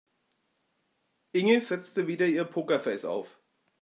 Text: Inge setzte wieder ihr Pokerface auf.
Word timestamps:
Inge 1.31 1.61
setzte 1.61 2.07
wieder 2.07 2.25
ihr 2.25 2.43
Pokerface 2.45 3.05
auf. 3.05 3.39